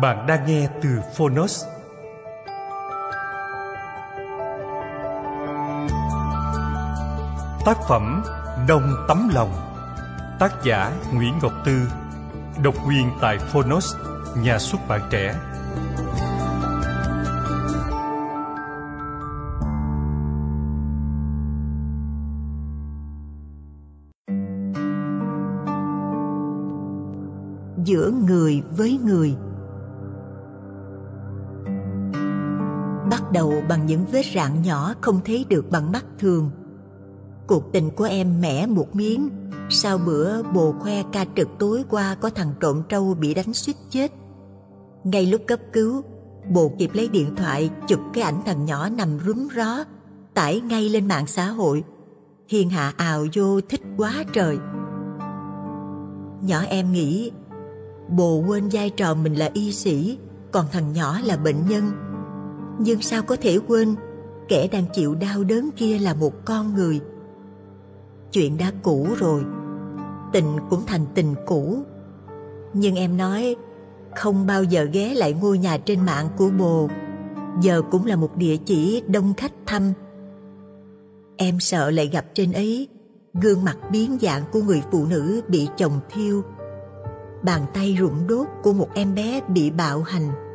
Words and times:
Bạn 0.00 0.26
đang 0.26 0.46
nghe 0.46 0.68
từ 0.82 1.00
Phonos. 1.16 1.64
Tác 7.64 7.76
phẩm 7.88 8.22
Đông 8.68 9.04
tấm 9.08 9.30
lòng 9.34 9.50
Tác 10.38 10.52
giả 10.64 10.92
Nguyễn 11.14 11.38
Ngọc 11.42 11.52
Tư 11.64 11.80
Độc 12.62 12.74
quyền 12.88 13.10
tại 13.20 13.38
Phonos, 13.38 13.94
nhà 14.36 14.58
xuất 14.58 14.78
bản 14.88 15.00
trẻ 15.10 15.34
giữa 27.84 28.12
người 28.28 28.62
với 28.76 28.98
người 29.04 29.36
bắt 33.32 33.38
đầu 33.38 33.62
bằng 33.68 33.86
những 33.86 34.04
vết 34.12 34.22
rạn 34.34 34.62
nhỏ 34.62 34.94
không 35.00 35.20
thấy 35.24 35.44
được 35.48 35.70
bằng 35.70 35.92
mắt 35.92 36.04
thường. 36.18 36.50
Cuộc 37.46 37.72
tình 37.72 37.90
của 37.90 38.04
em 38.04 38.40
mẻ 38.40 38.66
một 38.66 38.96
miếng. 38.96 39.28
Sau 39.70 39.98
bữa 39.98 40.42
bồ 40.42 40.72
khoe 40.72 41.02
ca 41.12 41.24
trực 41.36 41.48
tối 41.58 41.84
qua 41.90 42.14
có 42.14 42.30
thằng 42.30 42.52
trộm 42.60 42.82
trâu 42.88 43.14
bị 43.14 43.34
đánh 43.34 43.54
suýt 43.54 43.76
chết. 43.90 44.12
Ngay 45.04 45.26
lúc 45.26 45.40
cấp 45.46 45.60
cứu, 45.72 46.02
bồ 46.50 46.72
kịp 46.78 46.90
lấy 46.94 47.08
điện 47.08 47.34
thoại 47.36 47.70
chụp 47.88 48.00
cái 48.12 48.24
ảnh 48.24 48.42
thằng 48.46 48.64
nhỏ 48.64 48.88
nằm 48.88 49.18
rúm 49.26 49.48
ró, 49.56 49.84
tải 50.34 50.60
ngay 50.60 50.88
lên 50.88 51.08
mạng 51.08 51.26
xã 51.26 51.46
hội. 51.46 51.84
Hiền 52.48 52.70
hạ 52.70 52.92
ào 52.96 53.26
vô 53.34 53.60
thích 53.60 53.80
quá 53.96 54.24
trời. 54.32 54.58
Nhỏ 56.42 56.60
em 56.68 56.92
nghĩ, 56.92 57.30
bồ 58.08 58.44
quên 58.48 58.68
vai 58.72 58.90
trò 58.90 59.14
mình 59.14 59.34
là 59.34 59.50
y 59.54 59.72
sĩ, 59.72 60.18
còn 60.52 60.66
thằng 60.72 60.92
nhỏ 60.92 61.18
là 61.24 61.36
bệnh 61.36 61.66
nhân 61.68 61.92
nhưng 62.82 63.02
sao 63.02 63.22
có 63.22 63.36
thể 63.36 63.58
quên, 63.68 63.96
kẻ 64.48 64.68
đang 64.72 64.84
chịu 64.92 65.14
đau 65.14 65.44
đớn 65.44 65.70
kia 65.76 65.98
là 65.98 66.14
một 66.14 66.44
con 66.44 66.74
người. 66.74 67.00
Chuyện 68.32 68.58
đã 68.58 68.72
cũ 68.82 69.08
rồi, 69.18 69.44
tình 70.32 70.56
cũng 70.70 70.82
thành 70.86 71.06
tình 71.14 71.34
cũ. 71.46 71.82
Nhưng 72.74 72.94
em 72.94 73.16
nói, 73.16 73.56
không 74.16 74.46
bao 74.46 74.64
giờ 74.64 74.84
ghé 74.92 75.14
lại 75.14 75.32
ngôi 75.32 75.58
nhà 75.58 75.78
trên 75.78 76.00
mạng 76.06 76.28
của 76.36 76.50
bồ. 76.58 76.88
Giờ 77.60 77.82
cũng 77.90 78.06
là 78.06 78.16
một 78.16 78.36
địa 78.36 78.56
chỉ 78.56 79.02
đông 79.06 79.34
khách 79.36 79.52
thăm. 79.66 79.92
Em 81.36 81.60
sợ 81.60 81.90
lại 81.90 82.08
gặp 82.08 82.24
trên 82.34 82.52
ấy, 82.52 82.88
gương 83.34 83.64
mặt 83.64 83.76
biến 83.90 84.18
dạng 84.20 84.42
của 84.52 84.62
người 84.62 84.82
phụ 84.92 85.06
nữ 85.06 85.40
bị 85.48 85.68
chồng 85.76 86.00
thiêu. 86.10 86.42
Bàn 87.42 87.62
tay 87.74 87.94
rụng 87.94 88.26
đốt 88.28 88.46
của 88.62 88.72
một 88.72 88.88
em 88.94 89.14
bé 89.14 89.40
bị 89.48 89.70
bạo 89.70 90.02
hành 90.02 90.51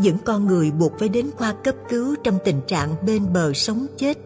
những 0.00 0.16
con 0.24 0.46
người 0.46 0.70
buộc 0.70 0.98
phải 0.98 1.08
đến 1.08 1.30
khoa 1.36 1.52
cấp 1.52 1.74
cứu 1.88 2.14
trong 2.24 2.38
tình 2.44 2.60
trạng 2.66 2.94
bên 3.06 3.32
bờ 3.32 3.52
sống 3.52 3.86
chết. 3.96 4.18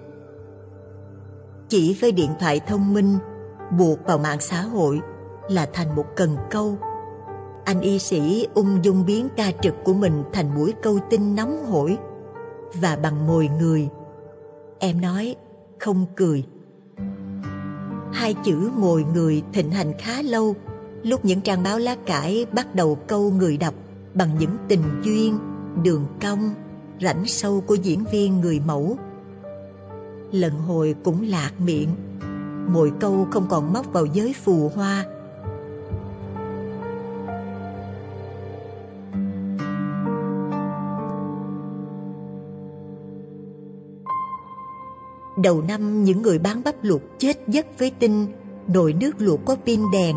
Chỉ 1.69 1.97
với 2.00 2.12
điện 2.12 2.31
thoại 2.41 2.60
thông 2.66 2.94
minh 2.94 3.19
buộc 3.78 3.98
vào 4.06 4.19
mạng 4.19 4.41
xã 4.41 4.62
hội 4.62 5.00
là 5.50 5.69
thành 5.72 5.97
một 5.97 6.04
cần 6.16 6.36
câu. 6.50 6.78
Anh 7.64 7.80
y 7.80 7.98
sĩ 7.98 8.47
ung 8.54 8.84
dung 8.84 9.06
biến 9.06 9.28
ca 9.36 9.53
trực 9.62 9.75
của 9.84 9.92
mình 9.92 10.22
thành 10.32 10.54
mũi 10.54 10.75
câu 10.82 10.98
tin 11.10 11.34
nóng 11.34 11.64
hổi 11.64 11.98
và 12.75 12.97
bằng 12.97 13.26
mồi 13.26 13.48
người. 13.60 13.88
Em 14.78 15.00
nói, 15.00 15.36
không 15.78 16.06
cười. 16.16 16.44
Hai 18.12 18.34
chữ 18.44 18.70
mồi 18.76 19.04
người 19.14 19.42
thịnh 19.53 19.70
hành 19.70 19.92
khá 19.98 20.22
lâu, 20.22 20.54
lúc 21.03 21.25
những 21.25 21.41
trang 21.41 21.62
báo 21.62 21.78
lá 21.78 21.97
cải 22.06 22.47
bắt 22.53 22.75
đầu 22.75 22.98
câu 23.06 23.30
người 23.30 23.56
đọc 23.56 23.75
bằng 24.14 24.38
những 24.38 24.56
tình 24.69 24.82
duyên 25.04 25.38
đường 25.82 26.06
cong, 26.22 26.54
rãnh 27.00 27.26
sâu 27.26 27.60
của 27.60 27.75
diễn 27.75 28.04
viên 28.12 28.41
người 28.41 28.60
mẫu. 28.66 28.97
Lần 30.32 30.53
hồi 30.53 30.94
cũng 31.04 31.22
lạc 31.28 31.53
miệng 31.58 31.88
mỗi 32.72 32.92
câu 33.00 33.26
không 33.31 33.47
còn 33.48 33.72
móc 33.72 33.92
vào 33.92 34.06
giới 34.06 34.34
phù 34.44 34.69
hoa. 34.75 35.06
Đầu 45.42 45.62
năm, 45.62 46.04
những 46.04 46.22
người 46.22 46.38
bán 46.38 46.62
bắp 46.64 46.75
luộc 46.82 47.00
chết 47.19 47.48
giấc 47.48 47.78
với 47.78 47.91
tin 47.98 48.26
nồi 48.66 48.92
nước 48.92 49.10
luộc 49.19 49.41
có 49.44 49.56
pin 49.66 49.80
đèn 49.92 50.16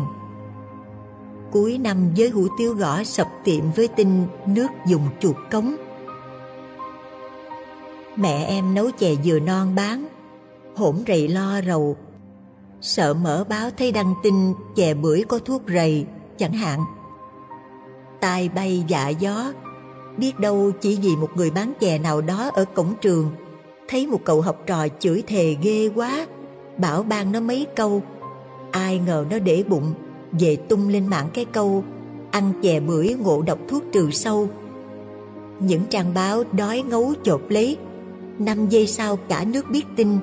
cuối 1.54 1.78
năm 1.78 2.10
với 2.16 2.28
hủ 2.28 2.46
tiếu 2.58 2.74
gõ 2.74 3.04
sập 3.04 3.28
tiệm 3.44 3.72
với 3.76 3.88
tin 3.88 4.08
nước 4.46 4.68
dùng 4.86 5.08
chuột 5.20 5.36
cống. 5.50 5.76
Mẹ 8.16 8.44
em 8.44 8.74
nấu 8.74 8.90
chè 8.90 9.14
dừa 9.24 9.38
non 9.38 9.74
bán, 9.74 10.06
hổn 10.76 11.02
rầy 11.06 11.28
lo 11.28 11.60
rầu. 11.66 11.96
Sợ 12.80 13.14
mở 13.14 13.44
báo 13.48 13.70
thấy 13.78 13.92
đăng 13.92 14.14
tin 14.22 14.34
chè 14.76 14.94
bưởi 14.94 15.24
có 15.28 15.38
thuốc 15.38 15.62
rầy, 15.68 16.06
chẳng 16.38 16.52
hạn. 16.52 16.80
Tai 18.20 18.48
bay 18.48 18.84
dạ 18.88 19.08
gió, 19.08 19.52
biết 20.16 20.38
đâu 20.38 20.70
chỉ 20.80 20.98
vì 21.02 21.16
một 21.16 21.30
người 21.34 21.50
bán 21.50 21.72
chè 21.80 21.98
nào 21.98 22.20
đó 22.20 22.50
ở 22.54 22.64
cổng 22.64 22.94
trường 23.00 23.30
thấy 23.88 24.06
một 24.06 24.20
cậu 24.24 24.40
học 24.40 24.56
trò 24.66 24.86
chửi 24.98 25.22
thề 25.26 25.56
ghê 25.62 25.90
quá, 25.94 26.26
bảo 26.78 27.02
ban 27.02 27.32
nó 27.32 27.40
mấy 27.40 27.66
câu. 27.76 28.02
Ai 28.70 28.98
ngờ 28.98 29.24
nó 29.30 29.38
để 29.38 29.64
bụng 29.68 29.94
về 30.40 30.56
tung 30.56 30.88
lên 30.88 31.06
mạng 31.06 31.28
cái 31.34 31.44
câu 31.44 31.84
ăn 32.30 32.52
chè 32.62 32.80
bưởi 32.80 33.14
ngộ 33.20 33.42
độc 33.42 33.58
thuốc 33.68 33.82
trừ 33.92 34.10
sâu. 34.10 34.48
Những 35.60 35.82
trang 35.90 36.14
báo 36.14 36.42
đói 36.52 36.82
ngấu 36.82 37.14
chộp 37.22 37.50
lấy, 37.50 37.76
năm 38.38 38.68
giây 38.68 38.86
sau 38.86 39.16
cả 39.16 39.44
nước 39.44 39.70
biết 39.70 39.84
tin, 39.96 40.18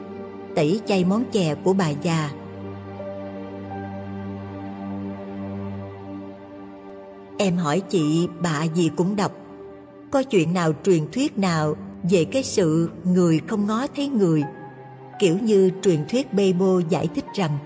tẩy 0.55 0.81
chay 0.85 1.05
món 1.05 1.23
chè 1.31 1.55
của 1.63 1.73
bà 1.73 1.89
già. 1.89 2.31
Em 7.37 7.57
hỏi 7.57 7.81
chị, 7.89 8.27
bà 8.41 8.63
gì 8.63 8.91
cũng 8.95 9.15
đọc. 9.15 9.31
Có 10.11 10.23
chuyện 10.23 10.53
nào 10.53 10.71
truyền 10.83 11.11
thuyết 11.11 11.37
nào 11.37 11.75
về 12.11 12.25
cái 12.25 12.43
sự 12.43 12.89
người 13.03 13.41
không 13.47 13.67
ngó 13.67 13.87
thấy 13.95 14.07
người, 14.07 14.43
kiểu 15.19 15.37
như 15.41 15.71
truyền 15.81 16.05
thuyết 16.09 16.33
bê 16.33 16.53
bô 16.53 16.79
giải 16.89 17.07
thích 17.15 17.25
rằng 17.35 17.57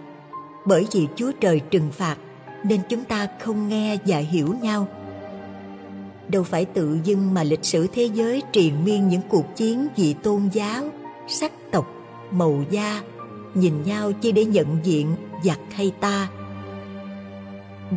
bởi 0.66 0.88
vì 0.92 1.08
Chúa 1.16 1.32
Trời 1.42 1.60
trừng 1.60 1.90
phạt 1.92 2.18
nên 2.70 2.82
chúng 2.90 3.04
ta 3.04 3.28
không 3.40 3.70
nghe 3.70 3.98
và 4.06 4.18
hiểu 4.18 4.56
nhau 4.62 4.88
đâu 6.28 6.44
phải 6.44 6.66
tự 6.66 7.00
dưng 7.04 7.34
mà 7.34 7.44
lịch 7.44 7.66
sử 7.66 7.88
thế 7.94 8.10
giới 8.14 8.44
triền 8.52 8.86
miên 8.86 9.08
những 9.08 9.22
cuộc 9.30 9.56
chiến 9.56 9.88
vì 9.96 10.14
tôn 10.14 10.50
giáo 10.54 10.84
sắc 11.28 11.52
tộc 11.72 11.88
màu 12.32 12.64
da 12.70 13.02
nhìn 13.54 13.84
nhau 13.84 14.12
chỉ 14.22 14.32
để 14.32 14.46
nhận 14.46 14.78
diện 14.84 15.16
giặc 15.44 15.60
hay 15.72 15.92
ta 16.00 16.30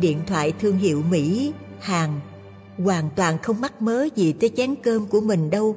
điện 0.01 0.19
thoại 0.27 0.53
thương 0.59 0.77
hiệu 0.77 1.03
mỹ 1.09 1.53
hàn 1.79 2.09
hoàn 2.77 3.09
toàn 3.15 3.37
không 3.37 3.61
mắc 3.61 3.81
mớ 3.81 4.07
gì 4.15 4.33
tới 4.33 4.49
chén 4.57 4.75
cơm 4.75 5.05
của 5.05 5.21
mình 5.21 5.49
đâu 5.49 5.75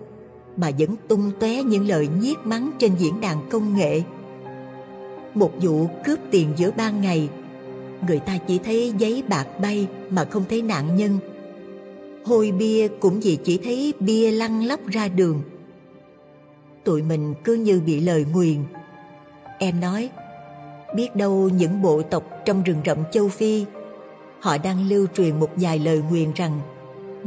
mà 0.56 0.70
vẫn 0.78 0.96
tung 1.08 1.30
tóe 1.40 1.62
những 1.62 1.88
lời 1.88 2.08
nhiếc 2.20 2.38
mắng 2.46 2.70
trên 2.78 2.94
diễn 2.98 3.20
đàn 3.20 3.48
công 3.50 3.76
nghệ. 3.76 4.02
Một 5.34 5.52
vụ 5.62 5.88
cướp 6.04 6.18
tiền 6.30 6.52
giữa 6.56 6.70
ban 6.70 7.00
ngày, 7.00 7.28
người 8.08 8.19
ta 8.19 8.38
chỉ 8.38 8.58
thấy 8.58 8.93
giấy 8.99 9.22
bạc 9.28 9.46
bay 9.60 9.88
mà 10.10 10.25
không 10.25 10.44
thấy 10.49 10.62
nạn 10.62 10.96
nhân. 10.96 11.19
Hôi 12.25 12.52
bia 12.52 12.88
cũng 12.88 13.20
vì 13.20 13.38
chỉ 13.44 13.58
thấy 13.64 13.94
bia 14.00 14.31
lăn 14.31 14.64
lóc 14.64 14.81
ra 14.87 15.08
đường. 15.08 15.43
Tụi 16.84 17.02
mình 17.02 17.34
cứ 17.44 17.54
như 17.54 17.81
bị 17.87 18.00
lời 18.00 18.26
nguyền. 18.32 18.56
Em 19.58 19.81
nói, 19.81 20.10
biết 20.96 21.16
đâu 21.16 21.49
những 21.49 21.82
bộ 21.82 22.02
tộc 22.02 22.22
trong 22.44 22.62
rừng 22.62 22.81
rậm 22.87 22.99
châu 23.12 23.28
Phi, 23.28 23.64
họ 24.40 24.58
đang 24.58 24.88
lưu 24.88 25.06
truyền 25.16 25.40
một 25.40 25.50
vài 25.56 25.78
lời 25.78 26.02
nguyền 26.10 26.32
rằng 26.34 26.60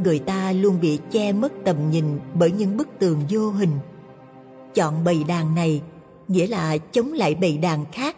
người 0.04 0.18
ta 0.18 0.52
luôn 0.52 0.80
bị 0.80 0.98
che 1.10 1.32
mất 1.32 1.52
tầm 1.64 1.90
nhìn 1.90 2.04
bởi 2.34 2.50
những 2.50 2.76
bức 2.76 2.88
tường 2.98 3.20
vô 3.30 3.50
hình. 3.50 3.78
Chọn 4.74 5.04
bầy 5.04 5.24
đàn 5.24 5.54
này 5.54 5.82
nghĩa 6.28 6.46
là 6.46 6.78
chống 6.78 7.12
lại 7.12 7.34
bầy 7.34 7.58
đàn 7.58 7.84
khác. 7.92 8.16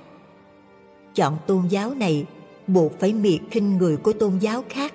Chọn 1.14 1.36
tôn 1.46 1.68
giáo 1.68 1.94
này 1.94 2.26
buộc 2.68 3.00
phải 3.00 3.12
miệt 3.12 3.40
khinh 3.50 3.78
người 3.78 3.96
của 3.96 4.12
tôn 4.12 4.38
giáo 4.38 4.64
khác. 4.68 4.94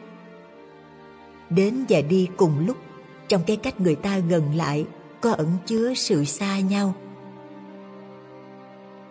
Đến 1.49 1.85
và 1.89 2.01
đi 2.01 2.29
cùng 2.37 2.65
lúc 2.67 2.77
trong 3.27 3.41
cái 3.47 3.57
cách 3.57 3.81
người 3.81 3.95
ta 3.95 4.17
gần 4.17 4.55
lại 4.55 4.85
có 5.21 5.31
ẩn 5.31 5.47
chứa 5.65 5.93
sự 5.93 6.25
xa 6.25 6.59
nhau. 6.59 6.93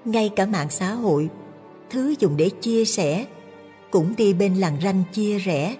Ngay 0.05 0.31
cả 0.37 0.47
mạng 0.47 0.71
xã 0.71 0.93
hội, 0.93 1.29
thứ 1.91 2.15
dùng 2.19 2.37
để 2.37 2.51
chia 2.61 2.85
sẻ, 2.85 3.27
cũng 3.91 4.15
đi 4.17 4.35
bên 4.35 4.55
làng 4.55 4.77
ranh 4.83 5.03
chia 5.13 5.39
rẽ 5.39 5.77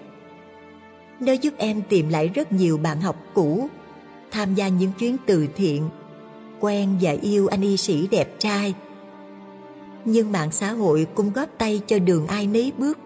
nó 1.25 1.33
giúp 1.33 1.53
em 1.57 1.81
tìm 1.89 2.09
lại 2.09 2.27
rất 2.27 2.51
nhiều 2.51 2.77
bạn 2.77 3.01
học 3.01 3.15
cũ, 3.33 3.67
tham 4.31 4.55
gia 4.55 4.67
những 4.67 4.91
chuyến 4.99 5.17
từ 5.25 5.47
thiện, 5.55 5.89
quen 6.59 6.97
và 7.01 7.11
yêu 7.21 7.47
anh 7.47 7.61
y 7.61 7.77
sĩ 7.77 8.07
đẹp 8.07 8.39
trai. 8.39 8.73
Nhưng 10.05 10.31
mạng 10.31 10.51
xã 10.51 10.71
hội 10.71 11.07
cũng 11.15 11.33
góp 11.33 11.49
tay 11.57 11.81
cho 11.87 11.99
đường 11.99 12.27
ai 12.27 12.47
nấy 12.47 12.73
bước. 12.77 12.97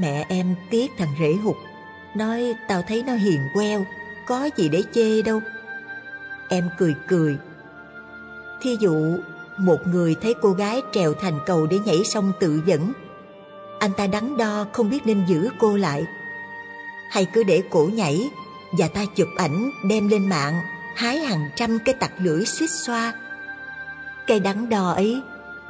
Mẹ 0.00 0.26
em 0.28 0.54
tiếc 0.70 0.90
thằng 0.98 1.14
rể 1.20 1.32
hụt, 1.32 1.56
nói 2.16 2.54
tao 2.68 2.82
thấy 2.88 3.02
nó 3.02 3.14
hiền 3.14 3.40
queo, 3.54 3.84
có 4.26 4.50
gì 4.56 4.68
để 4.68 4.82
chê 4.92 5.22
đâu. 5.22 5.40
Em 6.48 6.68
cười 6.78 6.94
cười. 7.08 7.36
Thí 8.62 8.76
dụ, 8.80 9.16
một 9.58 9.78
người 9.86 10.16
thấy 10.22 10.34
cô 10.42 10.50
gái 10.50 10.82
trèo 10.92 11.14
thành 11.14 11.38
cầu 11.46 11.66
để 11.66 11.78
nhảy 11.78 12.04
sông 12.04 12.32
tự 12.40 12.62
dẫn, 12.66 12.92
anh 13.78 13.92
ta 13.92 14.06
đắn 14.06 14.36
đo 14.36 14.66
không 14.72 14.90
biết 14.90 15.06
nên 15.06 15.24
giữ 15.26 15.48
cô 15.58 15.76
lại 15.76 16.06
hay 17.10 17.26
cứ 17.32 17.44
để 17.44 17.62
cổ 17.70 17.88
nhảy 17.92 18.30
và 18.78 18.88
ta 18.88 19.04
chụp 19.16 19.28
ảnh 19.36 19.70
đem 19.88 20.08
lên 20.08 20.28
mạng 20.28 20.60
hái 20.96 21.18
hàng 21.18 21.50
trăm 21.56 21.78
cái 21.84 21.94
tặc 21.94 22.12
lưỡi 22.18 22.44
suýt 22.44 22.70
xoa 22.70 23.12
cái 24.26 24.40
đắn 24.40 24.68
đo 24.68 24.90
ấy, 24.90 25.22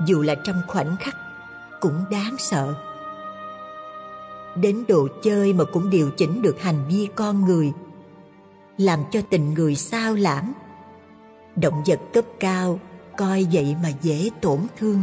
dù 0.06 0.22
là 0.22 0.34
trong 0.34 0.62
khoảnh 0.68 0.96
khắc, 1.00 1.16
cũng 1.80 2.04
đáng 2.10 2.34
sợ. 2.38 2.74
Đến 4.56 4.84
đồ 4.88 5.08
chơi 5.22 5.52
mà 5.52 5.64
cũng 5.64 5.90
điều 5.90 6.10
chỉnh 6.10 6.42
được 6.42 6.60
hành 6.60 6.84
vi 6.88 7.08
con 7.14 7.44
người, 7.44 7.72
làm 8.78 9.00
cho 9.10 9.20
tình 9.30 9.54
người 9.54 9.74
sao 9.76 10.14
lãng 10.14 10.52
động 11.56 11.82
vật 11.86 12.00
cấp 12.12 12.24
cao 12.40 12.80
coi 13.16 13.46
vậy 13.52 13.76
mà 13.82 13.88
dễ 14.02 14.30
tổn 14.40 14.58
thương. 14.78 15.02